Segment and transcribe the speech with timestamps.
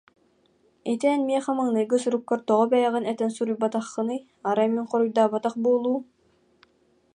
[0.91, 6.03] Ити эн миэхэ маҥнайгы суруккар тоҕо бэйэҕин этэн суруйбатаххыный, арай мин хоруйдаабатах буолуум